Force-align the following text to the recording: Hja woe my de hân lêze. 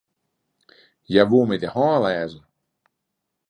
Hja 1.07 1.23
woe 1.29 1.43
my 1.47 1.57
de 1.61 1.69
hân 1.75 2.01
lêze. 2.03 2.39